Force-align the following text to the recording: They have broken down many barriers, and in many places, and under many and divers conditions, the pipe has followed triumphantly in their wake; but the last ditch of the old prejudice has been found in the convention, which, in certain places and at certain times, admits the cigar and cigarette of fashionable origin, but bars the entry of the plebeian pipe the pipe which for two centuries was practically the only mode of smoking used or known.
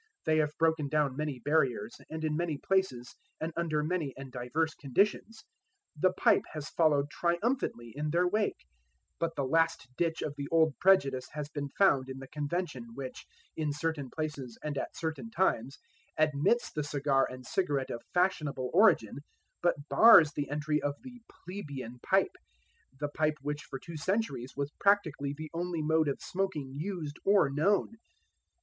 They 0.25 0.37
have 0.37 0.57
broken 0.57 0.87
down 0.89 1.15
many 1.15 1.37
barriers, 1.37 1.95
and 2.09 2.23
in 2.23 2.35
many 2.35 2.57
places, 2.57 3.13
and 3.39 3.53
under 3.55 3.83
many 3.83 4.15
and 4.17 4.31
divers 4.31 4.73
conditions, 4.73 5.43
the 5.95 6.11
pipe 6.13 6.41
has 6.53 6.69
followed 6.69 7.11
triumphantly 7.11 7.93
in 7.95 8.09
their 8.09 8.27
wake; 8.27 8.65
but 9.19 9.35
the 9.35 9.43
last 9.45 9.87
ditch 9.97 10.23
of 10.23 10.33
the 10.37 10.47
old 10.49 10.79
prejudice 10.79 11.27
has 11.33 11.49
been 11.49 11.69
found 11.77 12.09
in 12.09 12.17
the 12.17 12.27
convention, 12.27 12.95
which, 12.95 13.27
in 13.55 13.71
certain 13.71 14.09
places 14.09 14.57
and 14.63 14.75
at 14.75 14.95
certain 14.97 15.29
times, 15.29 15.77
admits 16.17 16.71
the 16.71 16.83
cigar 16.83 17.27
and 17.29 17.45
cigarette 17.45 17.91
of 17.91 18.01
fashionable 18.11 18.71
origin, 18.73 19.19
but 19.61 19.87
bars 19.87 20.31
the 20.33 20.49
entry 20.49 20.81
of 20.81 20.95
the 21.03 21.21
plebeian 21.29 21.99
pipe 21.99 22.37
the 22.99 23.09
pipe 23.09 23.37
which 23.41 23.61
for 23.69 23.77
two 23.77 23.97
centuries 23.97 24.53
was 24.57 24.71
practically 24.79 25.35
the 25.37 25.51
only 25.53 25.83
mode 25.83 26.07
of 26.07 26.19
smoking 26.19 26.73
used 26.75 27.17
or 27.23 27.51
known. 27.51 27.97